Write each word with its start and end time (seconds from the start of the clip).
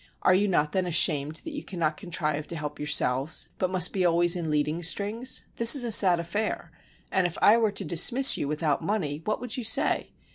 Are 0.23 0.33
you 0.33 0.47
not 0.47 0.71
then 0.71 0.87
ashamed 0.87 1.35
that 1.45 1.51
you 1.53 1.63
cannot 1.63 1.95
contrive 1.95 2.47
to 2.47 2.55
help 2.55 2.79
yourselves, 2.79 3.49
but 3.59 3.69
must 3.69 3.93
be 3.93 4.03
always 4.03 4.35
in 4.35 4.49
leading 4.49 4.81
strings? 4.81 5.43
This 5.57 5.75
is 5.75 5.83
a 5.83 5.91
sad 5.91 6.19
affair, 6.19 6.71
and 7.11 7.27
if 7.27 7.37
I 7.39 7.57
were 7.59 7.71
to 7.73 7.85
dismiss 7.85 8.35
you 8.35 8.47
without 8.47 8.81
money, 8.83 9.21
what 9.25 9.39
would 9.39 9.57
you 9.57 9.63
say? 9.63 10.09